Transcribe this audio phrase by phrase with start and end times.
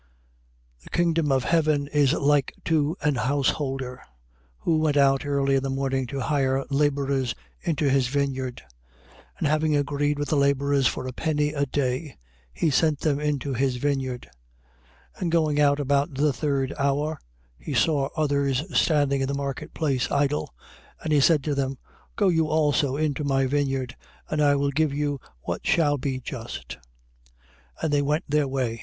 [0.79, 0.83] 20:1.
[0.83, 4.01] The kingdom of heaven is like to an householder,
[4.61, 8.63] who went out early in the morning to hire labourers into his vineyard.
[9.35, 9.37] 20:2.
[9.37, 12.17] And having agreed with the labourers for a penny a day,
[12.51, 14.27] he sent them into his vineyard.
[15.17, 15.21] 20:3.
[15.21, 17.19] And going out about the third hour,
[17.59, 20.51] he saw others standing in the marketplace idle.
[21.01, 21.03] 20:4.
[21.03, 21.77] And he said to them:
[22.15, 23.95] Go you also into my vineyard,
[24.31, 26.79] and I will give you what shall be just.
[27.75, 27.77] 20:5.
[27.83, 28.79] And they went their way.